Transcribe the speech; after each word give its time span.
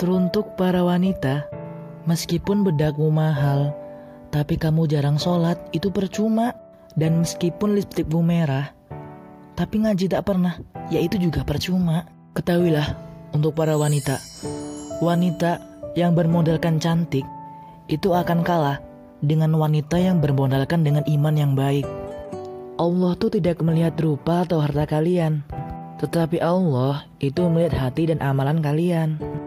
Teruntuk 0.00 0.56
para 0.56 0.80
wanita, 0.80 1.44
meskipun 2.08 2.64
bedakmu 2.64 3.12
mahal, 3.12 3.76
tapi 4.32 4.56
kamu 4.56 4.88
jarang 4.88 5.20
sholat, 5.20 5.60
itu 5.76 5.92
percuma. 5.92 6.56
Dan 6.96 7.20
meskipun 7.20 7.76
lipstikmu 7.76 8.18
merah, 8.24 8.72
tapi 9.54 9.84
ngaji 9.84 10.08
tak 10.08 10.24
pernah, 10.24 10.56
ya 10.88 10.98
itu 10.98 11.20
juga 11.20 11.44
percuma. 11.44 12.08
Ketahuilah, 12.32 12.96
untuk 13.36 13.54
para 13.54 13.76
wanita, 13.76 14.18
wanita 14.98 15.60
yang 15.94 16.16
bermodalkan 16.16 16.82
cantik, 16.82 17.22
itu 17.86 18.10
akan 18.10 18.40
kalah 18.40 18.82
dengan 19.20 19.52
wanita 19.54 20.00
yang 20.00 20.18
bermodalkan 20.18 20.82
dengan 20.82 21.04
iman 21.06 21.34
yang 21.36 21.52
baik. 21.52 21.84
Allah 22.80 23.12
tuh 23.20 23.36
tidak 23.36 23.60
melihat 23.60 23.94
rupa 24.00 24.48
atau 24.48 24.64
harta 24.64 24.82
kalian, 24.82 25.44
tetapi 26.00 26.40
Allah 26.40 27.04
itu 27.20 27.44
melihat 27.52 27.76
hati 27.76 28.10
dan 28.10 28.18
amalan 28.24 28.64
kalian. 28.64 29.40